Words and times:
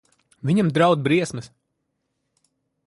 Viņam 0.49 0.71
draud 0.77 1.03
briesmas. 1.09 1.51